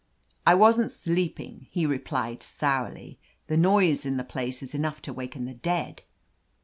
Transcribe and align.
"I 0.47 0.55
wasn't 0.55 0.89
sleeping," 0.89 1.67
he 1.69 1.85
replied 1.85 2.41
sourly. 2.41 3.19
"The 3.45 3.55
noise 3.55 4.03
in 4.03 4.17
the 4.17 4.23
place 4.23 4.63
is 4.63 4.73
enough 4.73 4.99
to 5.03 5.13
waken 5.13 5.45
the 5.45 5.53
dead." 5.53 6.01